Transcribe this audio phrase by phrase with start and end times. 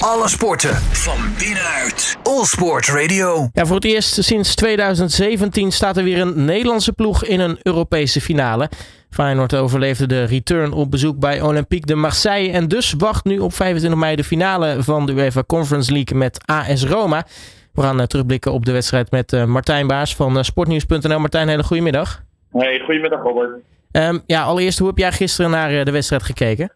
[0.00, 2.18] Alle sporten van binnenuit.
[2.22, 3.48] All Sport Radio.
[3.52, 8.20] Ja, voor het eerst sinds 2017 staat er weer een Nederlandse ploeg in een Europese
[8.20, 8.68] finale.
[9.10, 12.52] Feyenoord overleefde de return op bezoek bij Olympique de Marseille.
[12.52, 16.46] En dus wacht nu op 25 mei de finale van de UEFA Conference League met
[16.46, 17.26] AS Roma.
[17.72, 21.18] We gaan uh, terugblikken op de wedstrijd met uh, Martijn Baas van uh, sportnieuws.nl.
[21.18, 22.22] Martijn, hele goedemiddag.
[22.52, 23.50] Hey, goedemiddag Robert.
[23.92, 26.72] Um, ja, allereerst, hoe heb jij gisteren naar de wedstrijd gekeken?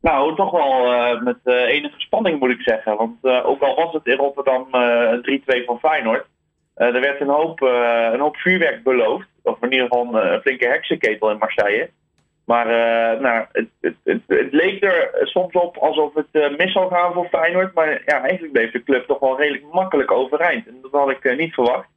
[0.00, 2.96] Nou, toch wel uh, met uh, enige spanning moet ik zeggen.
[2.96, 6.26] Want uh, ook al was het in Rotterdam een 3-2 van Feyenoord,
[6.74, 9.28] er werd een hoop, een hoop vuurwerk beloofd.
[9.42, 11.90] Of in ieder geval een flinke heksenketel in Marseille.
[12.44, 12.66] Maar
[13.20, 17.74] nou, het, het, het, leek er soms op alsof het mis zou gaan voor Feyenoord.
[17.74, 20.66] Maar ja, eigenlijk bleef de club toch wel redelijk makkelijk overeind.
[20.66, 21.88] En dat had ik niet verwacht.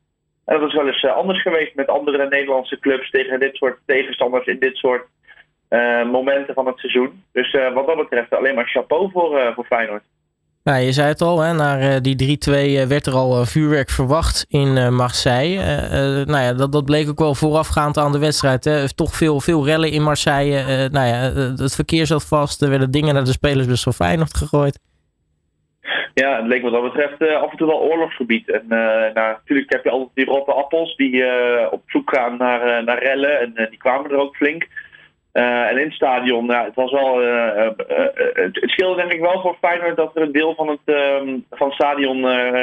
[0.45, 4.45] En dat is wel eens anders geweest met andere Nederlandse clubs tegen dit soort tegenstanders
[4.45, 5.05] in dit soort
[6.11, 7.23] momenten van het seizoen.
[7.31, 10.03] Dus uh, wat dat betreft alleen maar chapeau voor, uh, voor Feyenoord.
[10.63, 12.37] Nou, je zei het al, hè, naar die
[12.85, 15.57] 3-2 werd er al vuurwerk verwacht in Marseille.
[16.25, 18.63] nou ja, dat, dat bleek ook wel voorafgaand aan de wedstrijd.
[18.63, 18.93] Hè.
[18.93, 20.89] Toch veel, veel rellen in Marseille.
[20.91, 21.19] nou ja,
[21.63, 22.61] het verkeer zat vast.
[22.61, 24.79] Er werden dingen naar de spelersbus van Feyenoord gegooid.
[26.13, 28.51] Ja, het leek wat dat betreft af en toe wel oorlogsgebied.
[28.51, 31.25] En nou, natuurlijk heb je altijd die rotte appels die
[31.71, 33.39] op zoek gaan naar, naar rellen.
[33.39, 34.67] En die kwamen er ook flink.
[35.33, 37.23] Uh, en in het stadion, het was wel.
[37.23, 37.69] Uh, uh,
[38.33, 41.37] het, het scheelde denk ik wel voor Feyenoord dat er een deel van het, ehm,
[41.51, 42.21] van stadion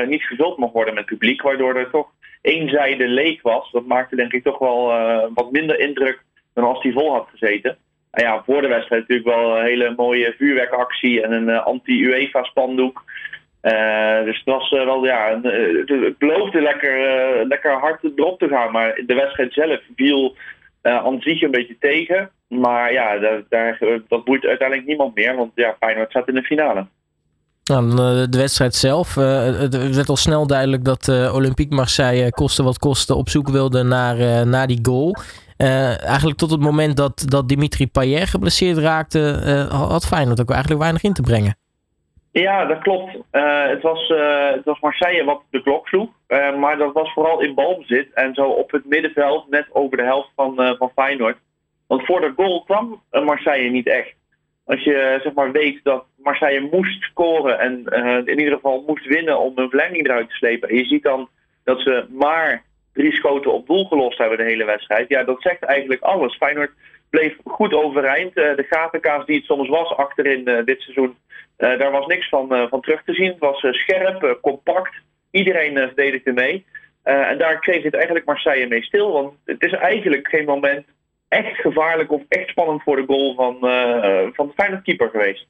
[0.09, 2.09] niet gevuld mocht worden met publiek, waardoor er toch
[2.43, 3.71] één zijde leeg was.
[3.71, 4.85] Dat maakte denk ik toch wel
[5.35, 6.23] wat minder indruk
[6.55, 7.77] dan als die vol had gezeten.
[8.11, 13.05] En ja, voor de wedstrijd natuurlijk wel een hele mooie vuurwerkactie en een anti-UEFA spandoek.
[14.25, 15.45] dus het was wel, ja, een,
[15.87, 16.97] het beloofde lekker,
[17.47, 20.37] lekker hard erop te gaan, maar de wedstrijd zelf viel
[20.83, 22.31] aan zich een beetje tegen.
[22.51, 26.43] Maar ja, daar, daar, dat boeit uiteindelijk niemand meer, want ja, Feyenoord staat in de
[26.43, 26.87] finale.
[27.65, 29.17] Nou, de wedstrijd zelf.
[29.17, 33.49] Uh, het werd al snel duidelijk dat uh, Olympique Marseille koste wat koste op zoek
[33.49, 35.17] wilde naar, naar die goal.
[35.57, 39.19] eigenlijk tot het moment dat, dat Dimitri Payet geblesseerd raakte,
[39.71, 41.57] had Feyenoord ook eigenlijk weinig in te brengen.
[42.33, 43.13] Ja, dat klopt.
[43.71, 44.13] het, was,
[44.55, 46.11] het was Marseille wat de klok sloeg.
[46.59, 50.31] maar dat was vooral in balbezit en zo op het middenveld, net over de helft
[50.37, 51.37] van, van Feyenoord.
[51.91, 54.15] Want voor de goal kwam Marseille niet echt.
[54.65, 59.07] Als je zeg maar, weet dat Marseille moest scoren en uh, in ieder geval moest
[59.07, 60.69] winnen om een verlenging eruit te slepen.
[60.69, 61.29] En je ziet dan
[61.65, 62.63] dat ze maar
[62.93, 65.09] drie schoten op doel gelost hebben de hele wedstrijd.
[65.09, 66.37] Ja, dat zegt eigenlijk alles.
[66.37, 66.71] Feyenoord
[67.11, 68.35] bleef goed overeind.
[68.35, 71.17] De gatenkaas die het soms was achterin uh, dit seizoen,
[71.57, 73.29] daar was niks van, van terug te zien.
[73.29, 74.95] Het was scherp, compact.
[75.31, 76.65] Iedereen verdedigde mee.
[77.03, 79.13] en daar kreeg het eigenlijk Marseille mee stil.
[79.13, 80.87] Want het is eigenlijk geen moment
[81.31, 85.47] echt gevaarlijk of echt spannend voor de goal van, uh, van de Feyenoord keeper geweest.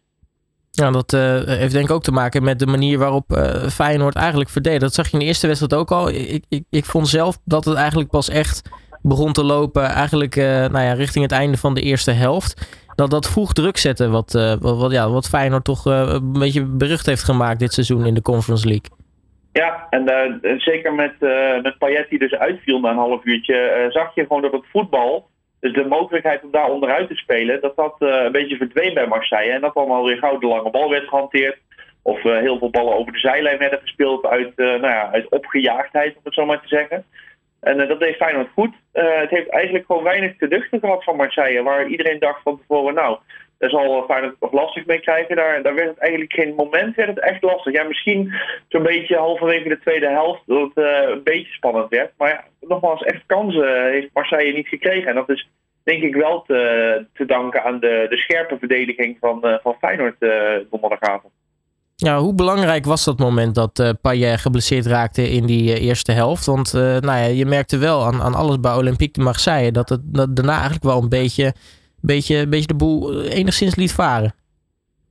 [0.71, 4.15] Ja, dat uh, heeft denk ik ook te maken met de manier waarop uh, Feyenoord
[4.15, 4.81] eigenlijk verdedigt.
[4.81, 6.09] Dat zag je in de eerste wedstrijd ook al.
[6.09, 8.71] Ik, ik, ik vond zelf dat het eigenlijk pas echt
[9.03, 12.79] begon te lopen, eigenlijk nou ja, richting het einde van de eerste helft.
[12.95, 17.07] Dat dat vroeg druk zetten, wat, wat, wat, ja, wat Feyenoord toch een beetje berucht
[17.07, 18.91] heeft gemaakt dit seizoen in de Conference League.
[19.53, 21.15] Ja, en zeker met,
[21.63, 25.30] met Payet die dus uitviel na een half uurtje, zag je gewoon dat het voetbal
[25.60, 29.06] dus de mogelijkheid om daar onderuit te spelen, dat dat uh, een beetje verdween bij
[29.06, 29.53] Marseille.
[29.53, 31.59] En dat dan alweer gauw de lange bal werd gehanteerd.
[32.03, 35.28] Of uh, heel veel ballen over de zijlijn werden gespeeld uit, uh, nou ja, uit
[35.28, 37.04] opgejaagdheid, om het zo maar te zeggen.
[37.60, 38.75] En dat deed Feyenoord goed.
[38.93, 41.62] het heeft eigenlijk gewoon weinig te duchten gehad van Marseille.
[41.62, 43.19] Waar iedereen dacht van tevoren, nou,
[43.60, 45.37] daar zal Feyenoord nog lastig mee krijgen.
[45.37, 47.72] Daar, daar werd het eigenlijk geen moment werd het echt lastig.
[47.72, 48.32] Ja, misschien
[48.69, 52.12] zo'n beetje halverwege de tweede helft dat het een beetje spannend werd.
[52.16, 55.09] Maar ja, nogmaals, echt kansen heeft Marseille niet gekregen.
[55.09, 55.48] En dat is
[55.82, 60.16] denk ik wel te, te danken aan de, de scherpe verdediging van, uh, van Feyenoord
[60.19, 60.31] uh,
[60.71, 61.32] donderdagavond.
[61.97, 66.47] Ja, hoe belangrijk was dat moment dat Payet geblesseerd raakte in die eerste helft?
[66.47, 70.00] Want nou ja, je merkte wel aan, aan alles bij Olympique de Marseille dat het
[70.04, 71.53] dat daarna eigenlijk wel een beetje,
[72.03, 74.34] beetje, beetje de boel enigszins liet varen.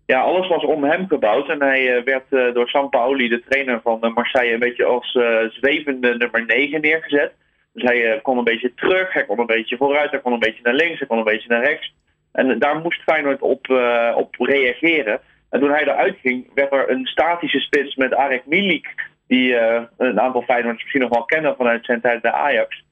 [0.05, 4.53] Ja, alles was om hem gebouwd en hij werd door Sampaoli, de trainer van Marseille,
[4.53, 5.17] een beetje als
[5.49, 7.31] zwevende nummer 9 neergezet.
[7.73, 10.64] Dus hij kon een beetje terug, hij kon een beetje vooruit, hij kon een beetje
[10.64, 11.93] naar links, hij kon een beetje naar rechts.
[12.31, 13.69] En daar moest Feyenoord op,
[14.16, 15.19] op reageren.
[15.49, 18.96] En toen hij eruit ging, werd er een statische spits met Arek Milik,
[19.28, 19.55] die
[19.97, 22.84] een aantal Feyenoorders misschien nog wel kennen vanuit zijn tijd bij Ajax.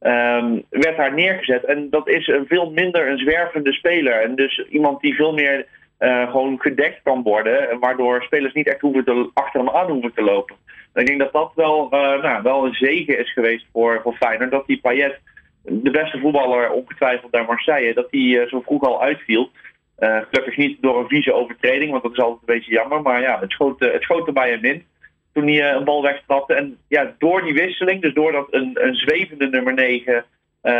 [0.00, 1.64] Um, werd daar neergezet.
[1.64, 4.22] En dat is een veel minder een zwervende speler.
[4.22, 5.66] En dus iemand die veel meer
[5.98, 7.78] uh, gewoon gedekt kan worden.
[7.78, 10.56] Waardoor spelers niet echt hoeven te, achter hem aan hoeven te lopen.
[10.94, 14.50] ik denk dat dat wel, uh, nou, wel een zegen is geweest voor, voor Feyenoord.
[14.50, 15.18] Dat die Payet,
[15.62, 19.50] de beste voetballer ongetwijfeld bij Marseille, dat die uh, zo vroeg al uitviel.
[19.98, 23.02] gelukkig niet door een vieze overtreding, want dat is altijd een beetje jammer.
[23.02, 24.84] Maar ja, het schoot, het schoot erbij en in
[25.36, 26.54] toen hij een bal wegtrapte.
[26.54, 30.24] En ja, door die wisseling, dus doordat een, een zwevende nummer 9
[30.62, 30.72] uh,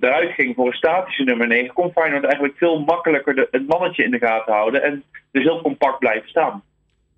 [0.00, 4.04] eruit ging voor een statische nummer 9, kon Feyenoord eigenlijk veel makkelijker de, het mannetje
[4.04, 6.62] in de gaten houden en dus heel compact blijven staan.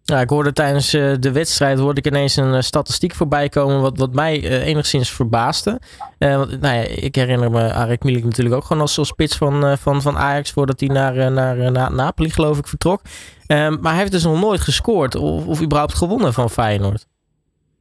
[0.07, 3.81] Ja, ik hoorde tijdens uh, de wedstrijd hoorde ik ineens een uh, statistiek voorbij komen
[3.81, 5.81] wat, wat mij uh, enigszins verbaasde.
[6.19, 9.79] want, nou ja, ik herinner me Arik Milik natuurlijk ook gewoon als, als spits van,
[9.79, 13.01] van, van Ajax voordat hij naar, naar, naar Napoli geloof ik vertrok.
[13.47, 17.07] Ehm, maar hij heeft dus nog nooit gescoord of, of überhaupt gewonnen van Feyenoord.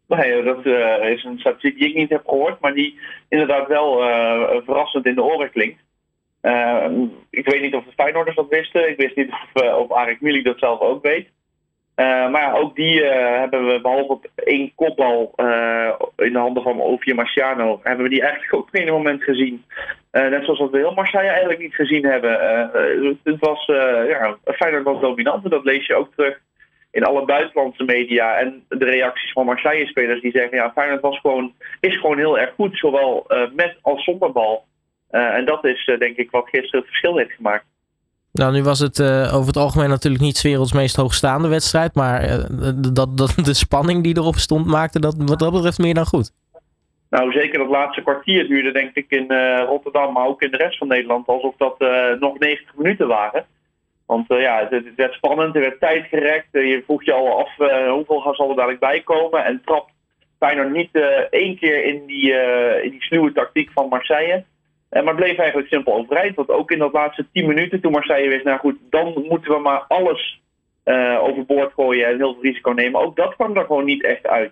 [0.07, 0.65] Nee, dat
[1.01, 2.99] is een statistiek die ik niet heb gehoord, maar die
[3.29, 3.97] inderdaad wel
[4.65, 5.81] verrassend in de oren klinkt.
[6.41, 6.93] Ehm,
[7.29, 8.89] ik weet niet of de Feyenoorders dat wisten.
[8.89, 11.27] Ik wist niet of, of Arik Milik dat zelf ook weet.
[11.95, 16.63] Uh, maar ook die uh, hebben we behalve op één kopbal uh, in de handen
[16.63, 19.65] van Ovie Marciano, hebben we die eigenlijk ook op een moment gezien.
[20.11, 22.31] net zoals we heel Marseille eigenlijk niet gezien hebben.
[23.23, 23.65] het was,
[24.07, 24.37] ja,
[24.83, 26.39] was dominant en dat lees je ook terug
[26.91, 28.37] in alle buitenlandse media.
[28.37, 32.53] En de reacties van Marseille-spelers die zeggen, ja, Feyenoord was gewoon, is gewoon heel erg
[32.53, 33.25] goed, zowel
[33.55, 34.65] met als zonder bal.
[35.09, 37.65] en dat is denk ik wat gisteren het verschil heeft gemaakt.
[38.33, 41.95] Nou, nu was het uh, over het algemeen natuurlijk niet werelds meest hoogstaande wedstrijd.
[41.95, 42.43] Maar uh,
[42.93, 46.31] dat, dat, de spanning die erop stond maakte dat wat dat betreft meer dan goed.
[47.09, 50.57] Nou, zeker dat laatste kwartier duurde denk ik in uh, Rotterdam, maar ook in de
[50.57, 51.79] rest van Nederland, alsof dat
[52.19, 53.45] nog 90 minuten waren.
[54.05, 56.47] Want ja, het, werd spannend, er werd tijd gerekt.
[56.51, 57.55] je vroeg je al af
[57.89, 59.45] hoeveel zal er dadelijk bij komen.
[59.45, 59.91] En trapt
[60.37, 60.89] bijna niet
[61.29, 62.33] één keer in die,
[62.83, 64.43] in die tactiek van Marseille.
[64.93, 66.35] Eh, maar bleef eigenlijk simpel overeind.
[66.35, 69.59] Want ook in dat laatste 10 minuten, toen Marseille wist, nou goed, dan moeten we
[69.59, 70.41] maar alles
[70.85, 73.01] uh, overboord gooien en heel veel risico nemen.
[73.01, 74.51] Ook dat kwam er gewoon niet echt uit.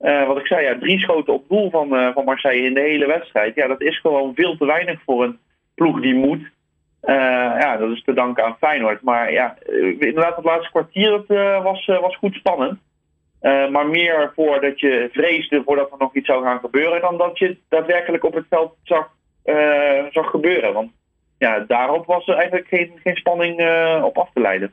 [0.00, 3.06] Uh, wat ik zei, ja, drie schoten op doel van, van Marseille in de hele
[3.06, 3.54] wedstrijd.
[3.54, 5.38] Ja, dat is gewoon veel te weinig voor een
[5.74, 6.50] ploeg die moet.
[7.60, 9.02] ja, dat is te danken aan Feyenoord.
[9.02, 9.56] Maar ja,
[9.98, 12.78] inderdaad, het laatste kwartier dat, was, was goed spannend.
[13.70, 17.56] maar meer voordat je vreesde voordat er nog iets zou gaan gebeuren, dan dat je
[17.68, 19.10] daadwerkelijk op het veld zag
[20.10, 20.72] zag gebeuren.
[20.72, 20.90] Want
[21.38, 24.72] ja, daarop was er eigenlijk geen, geen spanning uh, op af te leiden.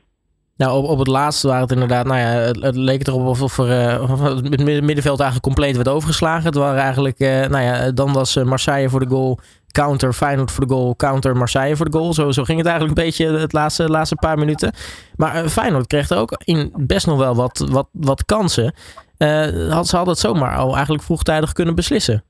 [0.56, 2.26] Nou, op, op het laatste waren het inderdaad, nou ja,
[2.66, 4.20] het, leek erop alsof er uh,
[4.50, 6.44] het middenveld eigenlijk compleet werd overgeslagen.
[6.44, 9.38] Het waren eigenlijk, nou ja, dan was Marseille voor de goal,
[9.72, 12.14] counter Feyenoord voor de goal, counter Marseille voor de goal.
[12.14, 14.72] Zo, zo ging het eigenlijk een beetje het laatste, laatste paar minuten.
[15.16, 18.74] Maar Feyenoord kreeg er ook in best nog wel wat, wat, wat kansen.
[19.68, 22.24] had, ze hadden het zomaar al eigenlijk vroegtijdig kunnen beslissen.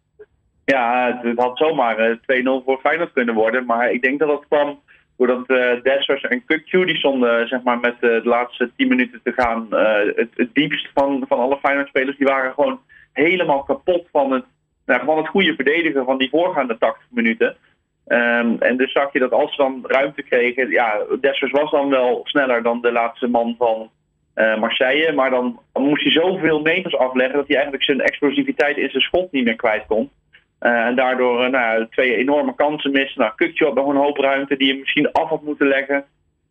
[0.75, 3.65] Ja, het had zomaar 2-0 eh, voor Feyenoord kunnen worden.
[3.67, 4.81] Maar ik denk dat dat kwam
[5.17, 9.33] doordat uh, Dessers en Kukju, die stonden zeg maar, met de laatste 10 minuten te
[9.33, 9.67] gaan
[10.17, 12.17] het, het, diepst van, van alle Feyenoord-spelers.
[12.17, 12.81] Die waren gewoon
[13.13, 14.45] helemaal kapot van het,
[14.87, 17.57] nou, van het goede verdedigen van die voorgaande 80 minuten.
[18.07, 21.89] Um, en dus zag je dat als ze dan ruimte kregen, ja, Dessers was dan
[21.89, 23.91] wel sneller dan de laatste man van
[24.35, 25.13] Marseille.
[25.13, 29.03] Maar dan, dan moest hij zoveel meters afleggen dat hij eigenlijk zijn explosiviteit in zijn
[29.03, 30.11] schot niet meer kwijt kon.
[30.61, 33.21] Uh, en daardoor uh, nou, twee enorme kansen missen.
[33.21, 36.05] Nou, Kukje had nog een hoop ruimte die je misschien af had moeten leggen.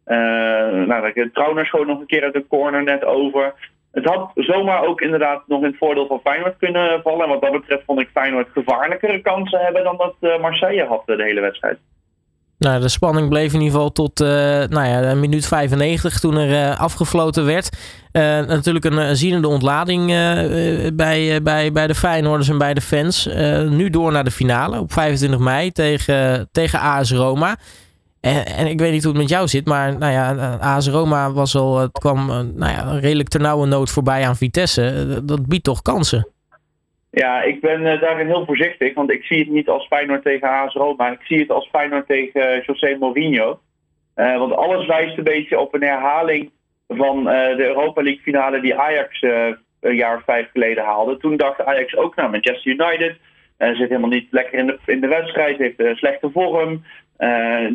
[0.05, 3.53] Uh, nou, Trauner schoot nog een keer uit de corner net over.
[3.91, 7.23] Het had zomaar ook inderdaad nog in het voordeel van Feyenoord kunnen vallen.
[7.23, 11.23] En wat dat betreft vond ik Feyenoord gevaarlijkere kansen hebben dan dat Marseille had de
[11.23, 11.77] hele wedstrijd.
[12.57, 14.27] Nou, de spanning bleef in ieder geval tot uh,
[14.67, 17.69] nou ja, minuut 95 toen er uh, afgefloten werd.
[18.11, 20.05] Uh, natuurlijk een, een zienende ontlading
[20.95, 23.29] bij, bij, bij de Feyenoorders en bij de fans.
[23.69, 27.57] nu door naar de finale op 25 mei tegen, tegen AS Roma.
[28.19, 31.31] En, en, ik weet niet hoe het met jou zit, maar nou ja, AS Roma
[31.31, 35.21] was al, het kwam nou ja, redelijk ternauwernood voorbij aan Vitesse.
[35.23, 36.27] dat biedt toch kansen?
[37.17, 40.49] Ja, ik ben uh, daarin heel voorzichtig, want ik zie het niet als Feyenoord tegen
[40.49, 41.11] AS Roma.
[41.11, 43.59] Ik zie het als Feyenoord tegen uh, José Mourinho.
[44.15, 46.51] Uh, want alles wijst een beetje op een herhaling
[46.87, 49.21] van de Europa League finale die Ajax
[49.79, 51.17] een jaar of vijf geleden haalde.
[51.17, 53.15] Toen dacht Ajax ook, nou, Manchester United
[53.57, 56.83] zit helemaal niet lekker in de, in de wedstrijd, heeft een slechte vorm.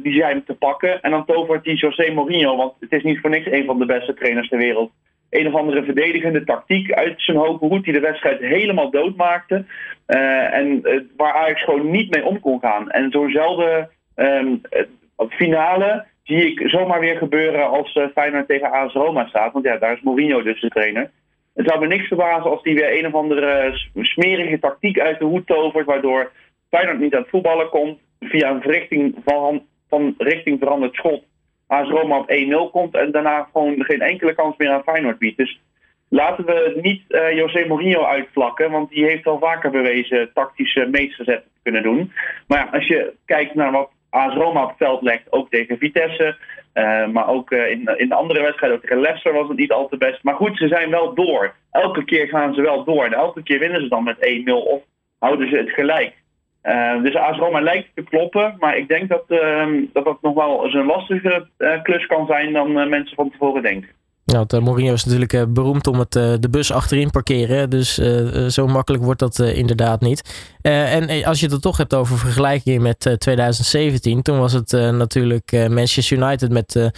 [0.02, 1.02] die zijn te pakken.
[1.02, 3.86] En dan tovert die José Mourinho, want het is niet voor niks een van de
[3.86, 4.92] beste trainers ter wereld
[5.32, 9.64] een of andere verdedigende tactiek uit zijn hoge hoed die de wedstrijd helemaal doodmaakte.
[10.06, 12.90] Uh, en uh, waar Ajax gewoon niet mee om kon gaan.
[12.90, 14.60] En zo'nzelfde um,
[15.28, 19.52] finale zie ik zomaar weer gebeuren als Feyenoord tegen AS Roma staat.
[19.52, 21.10] Want ja, daar is Mourinho dus de trainer.
[21.54, 25.24] Het zou me niks verbazen als die weer een of andere smerige tactiek uit de
[25.24, 25.86] hoed tovert.
[25.86, 26.32] Waardoor
[26.70, 27.98] Feyenoord niet aan het voetballen komt.
[28.20, 31.24] Via een richting van, van richting veranderd schot
[31.72, 32.30] AS Roma op
[32.68, 35.36] 1-0 komt en daarna gewoon geen enkele kans meer aan Feyenoord biedt.
[35.36, 35.60] Dus
[36.08, 41.42] laten we niet uh, José Mourinho uitvlakken, want die heeft al vaker bewezen tactische meesterzet
[41.42, 42.12] te kunnen doen.
[42.46, 45.78] Maar ja, als je kijkt naar wat AS Roma op het veld legt, ook tegen
[45.78, 46.36] Vitesse.
[47.12, 49.96] maar ook in, in de andere wedstrijden, ook tegen Leicester was het niet al te
[49.96, 50.22] best.
[50.22, 51.54] Maar goed, ze zijn wel door.
[51.70, 53.04] Elke keer gaan ze wel door.
[53.04, 54.82] En elke keer winnen ze dan met 1-0 of
[55.18, 56.21] houden ze het gelijk.
[57.02, 60.74] Dus AS Roma lijkt te kloppen, maar ik denk dat ehm, dat, nog wel eens
[60.74, 61.46] een lastige
[61.82, 63.88] klus kan zijn dan mensen van tevoren denken.
[64.24, 67.70] Nou, Mourinho is natuurlijk beroemd om het, de bus achterin parkeren.
[67.70, 67.94] Dus
[68.48, 70.54] zo makkelijk wordt dat inderdaad niet.
[70.62, 74.22] en als je het toch hebt over vergelijking met 2017.
[74.22, 76.92] Toen was het natuurlijk Manchester United met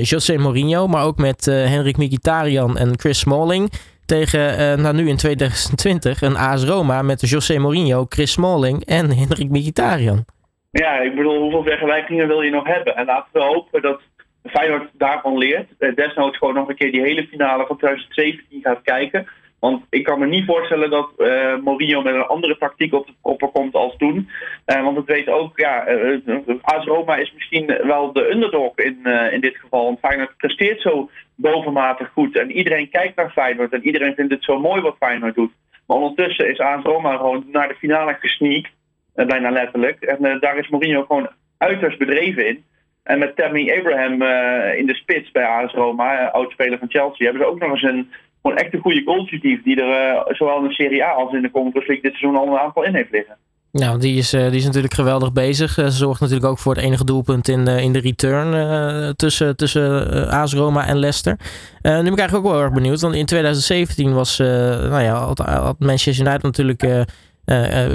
[0.00, 0.86] José Mourinho.
[0.86, 3.70] Maar ook met Henrik Mkhitaryan en Chris Smalling.
[4.06, 9.50] Tegen, nou nu in 2020, een AS Roma met José Mourinho, Chris Smalling en Henrik
[9.50, 10.24] Mkhitaryan.
[10.70, 12.96] Ja, ik bedoel, hoeveel vergelijkingen wil je nog hebben?
[12.96, 14.00] En laten we hopen dat
[14.44, 15.68] Feyenoord daarvan leert.
[15.78, 19.26] Eh, desnoods gewoon nog een keer die hele finale van 2017 gaat kijken.
[19.58, 23.12] Want ik kan me niet voorstellen dat uh, Mourinho met een andere tactiek op de
[23.22, 24.28] proppen komt als toen.
[24.64, 26.18] Want het weet ook, ja, uh,
[26.60, 28.98] AS Roma is misschien wel de underdog in,
[29.30, 29.84] in dit geval.
[29.84, 32.38] Want Feyenoord presteert zo bovenmatig goed.
[32.38, 35.52] En iedereen kijkt naar Feyenoord en iedereen vindt het zo mooi wat Feyenoord doet.
[35.86, 38.70] Maar ondertussen is AS Roma gewoon naar de finale gesneakt.
[39.14, 40.02] bijna letterlijk.
[40.02, 42.64] En daar is Mourinho gewoon uiterst bedreven in.
[43.02, 47.24] En met Tammy Abraham uh, in de spits bij AS Roma, uh, oudspeler van Chelsea,
[47.24, 48.10] hebben ze ook nog eens een
[48.42, 51.50] gewoon echt een goede goaltje die er zowel in de Serie A als in de
[51.50, 53.36] Conference League dit seizoen al een aantal in heeft liggen.
[53.80, 55.72] Nou, die is, die is natuurlijk geweldig bezig.
[55.72, 60.54] ze zorgt natuurlijk ook voor het enige doelpunt in, in de return tussen, tussen AS
[60.54, 61.36] Roma en Leicester.
[61.82, 65.78] nu ben ik eigenlijk ook wel erg benieuwd, want in 2017 was nou ja, had,
[65.78, 67.06] Manchester United natuurlijk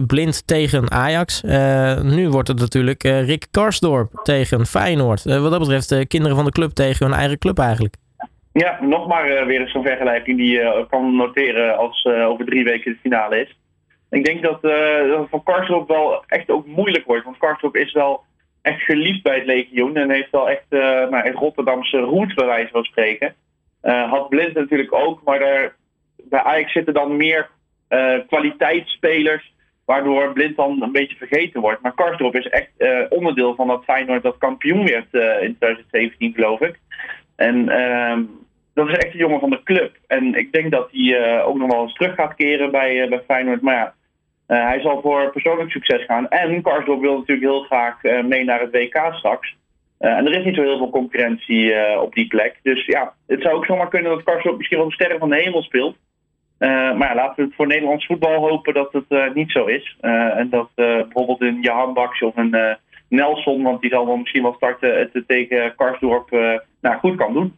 [0.07, 1.41] blind tegen Ajax.
[2.03, 5.23] Nu wordt het natuurlijk Rick Karsdorp tegen Feyenoord.
[5.23, 7.95] wat dat betreft de kinderen van de club tegen hun eigen club eigenlijk.
[8.53, 12.91] Ja, nog maar weer eens zo'n vergelijking die je kan noteren als over drie weken
[12.91, 13.58] de finale is.
[14.09, 17.23] Ik denk dat dat van Karsdorp wel echt ook moeilijk wordt.
[17.23, 18.23] Want Karsdorp is wel
[18.61, 19.95] echt geliefd bij het legioen.
[19.95, 23.35] En heeft wel echt nou, een Rotterdamse roots bij wijze van spreken.
[23.81, 25.75] had Blind natuurlijk ook, maar daar,
[26.23, 27.49] bij Ajax zitten dan meer
[27.89, 29.53] uh, kwaliteitsspelers.
[29.85, 31.81] Waardoor Blind dan een beetje vergeten wordt.
[31.81, 36.33] Maar Karsdorp is echt uh, onderdeel van dat Feyenoord dat kampioen werd uh, in 2017,
[36.33, 36.79] geloof ik.
[37.35, 38.23] En ehm,
[38.73, 39.97] dat is echt een jongen van de club.
[40.07, 43.61] En ik denk dat hij ook nog wel eens terug gaat keren bij, bij Feyenoord.
[43.61, 43.93] Maar ja,
[44.57, 46.29] hij zal voor persoonlijk succes gaan.
[46.29, 49.57] En Karsdorp wil natuurlijk heel graag mee naar het WK straks.
[49.97, 52.59] en er is niet zo heel veel concurrentie op die plek.
[52.63, 55.43] Dus ja, het zou ook zomaar kunnen dat Karsdorp misschien wel de sterren van de
[55.43, 55.97] hemel speelt.
[56.59, 59.97] Maar ja, laten we het voor Nederlands voetbal hopen dat het niet zo is.
[60.01, 62.77] En dat bijvoorbeeld een Jahan Baks of een
[63.09, 66.29] Nelson, want die zal wel misschien wel starten, het tegen Karsdorp
[66.81, 67.57] nou, goed kan doen.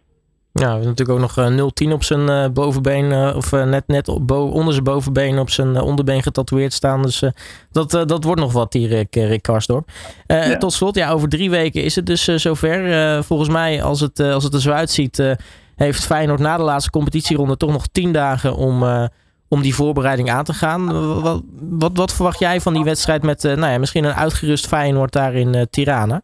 [0.53, 4.73] Ja, we hebben natuurlijk ook nog 0-10 op zijn bovenbeen, of net, net op, onder
[4.73, 7.01] zijn bovenbeen op zijn onderbeen getatoeëerd staan.
[7.01, 7.23] Dus
[7.71, 9.89] dat, dat wordt nog wat, die Rick, Karsdorp.
[10.27, 10.57] Ja.
[10.57, 13.23] Tot slot, ja, over drie weken is het dus zover.
[13.23, 15.37] volgens mij, als het, als het er zo uitziet,
[15.83, 19.05] heeft Feyenoord na de laatste competitieronde toch nog tien dagen om, uh,
[19.49, 20.85] om die voorbereiding aan te gaan.
[21.21, 24.67] Wat, wat, wat, verwacht jij van die wedstrijd met uh, nou ja, misschien een uitgerust
[24.67, 26.21] Feyenoord daar in uh, Tirana?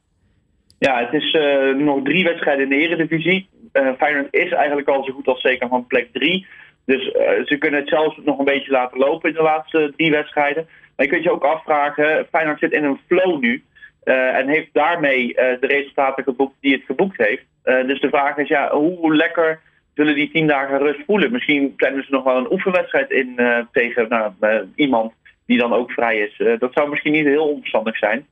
[0.79, 1.37] Ja, het is
[1.77, 3.49] nog drie wedstrijden in de eredivisie.
[3.97, 6.47] Feyenoord is eigenlijk al zo goed als zeker van plek drie.
[6.85, 7.03] Dus
[7.45, 10.67] ze kunnen het zelfs nog een beetje laten lopen in de laatste drie wedstrijden.
[10.95, 13.63] Maar je kunt je ook afvragen, Feyenoord zit in een flow nu.
[14.03, 17.45] en heeft daarmee de resultaten geboekt die het geboekt heeft.
[17.63, 19.59] Dus de vraag is, ja, hoe lekker
[19.93, 21.31] zullen die tien dagen rust voelen?
[21.31, 23.39] Misschien plannen ze nog wel een oefenwedstrijd in
[23.71, 24.31] tegen nou,
[24.75, 25.13] iemand
[25.45, 26.59] die dan ook vrij is.
[26.59, 28.25] dat zou misschien niet heel onverstandig zijn.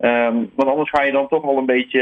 [0.00, 2.00] Um, want anders ga je dan toch wel een beetje.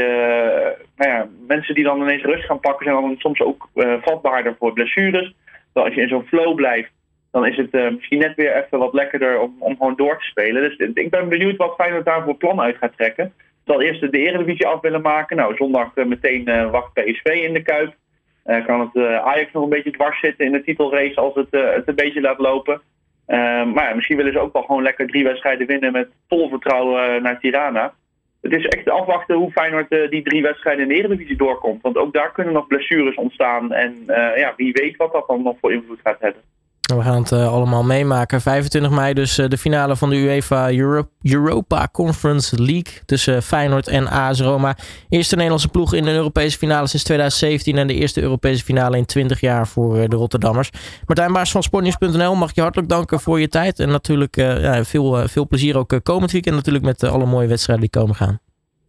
[0.95, 3.69] nou ja, mensen die dan ineens rust gaan pakken, zijn dan soms ook
[4.01, 5.35] vatbaarder voor blessures.
[5.73, 6.91] Dus als je in zo'n flow blijft,
[7.31, 10.61] dan is het misschien net weer even wat lekkerder om, om gewoon door te spelen.
[10.61, 13.33] Dus ik ben benieuwd wat Feyenoord daar voor plan uit gaat trekken
[13.67, 15.37] zal eerst de Eredivisie af willen maken.
[15.37, 17.95] Nou, zondag eh, meteen wacht PSV in de Kuip.
[18.65, 21.95] Kan het Ajax nog een beetje dwars zitten in de titelrace als het, het een
[21.95, 22.81] beetje laat lopen.
[23.73, 27.21] Maar ja, misschien willen ze ook wel gewoon lekker drie wedstrijden winnen met vol vertrouwen
[27.21, 27.93] naar Tirana.
[28.41, 31.81] Het is echt afwachten hoe Feyenoord die drie wedstrijden in de Eredivisie doorkomt.
[31.81, 33.73] Want ook daar kunnen nog blessures ontstaan.
[33.73, 34.03] En
[34.35, 36.41] ja, wie weet wat dat dan nog voor invloed gaat hebben.
[36.95, 38.41] We gaan het uh, allemaal meemaken.
[38.41, 40.71] 25 mei dus uh, de finale van de UEFA
[41.21, 44.75] Europa Conference League tussen Feyenoord en AS Roma.
[45.09, 49.05] Eerste Nederlandse ploeg in de Europese finale sinds 2017 en de eerste Europese finale in
[49.05, 50.69] 20 jaar voor uh, de Rotterdammers.
[51.05, 55.27] Martijn Baars van Sportnieuws.nl mag je hartelijk danken voor je tijd en natuurlijk ja, veel,
[55.27, 58.39] veel plezier ook komend weekend natuurlijk met alle mooie wedstrijden die komen gaan.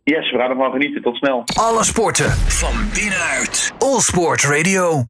[0.04, 1.02] Yes, we gaan ervan genieten.
[1.02, 1.42] Tot snel.
[1.54, 3.72] Alle sporten van binnenuit.
[3.78, 5.04] All Sport Radio.